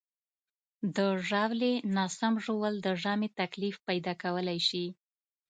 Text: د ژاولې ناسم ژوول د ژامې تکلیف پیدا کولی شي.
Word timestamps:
د 0.95 0.97
ژاولې 1.27 1.73
ناسم 1.95 2.33
ژوول 2.45 2.73
د 2.85 2.87
ژامې 3.01 3.29
تکلیف 3.39 3.75
پیدا 3.87 4.13
کولی 4.23 4.59
شي. 4.67 4.85